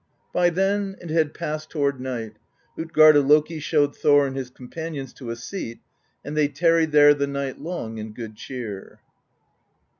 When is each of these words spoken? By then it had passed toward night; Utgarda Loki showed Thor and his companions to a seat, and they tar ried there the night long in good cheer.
By 0.33 0.49
then 0.49 0.95
it 0.99 1.11
had 1.11 1.35
passed 1.35 1.69
toward 1.69 2.01
night; 2.01 2.37
Utgarda 2.75 3.19
Loki 3.21 3.59
showed 3.59 3.95
Thor 3.95 4.25
and 4.25 4.35
his 4.35 4.49
companions 4.49 5.13
to 5.13 5.29
a 5.29 5.35
seat, 5.35 5.79
and 6.25 6.35
they 6.35 6.47
tar 6.47 6.77
ried 6.77 6.91
there 6.91 7.13
the 7.13 7.27
night 7.27 7.59
long 7.61 7.99
in 7.99 8.11
good 8.13 8.35
cheer. 8.35 8.99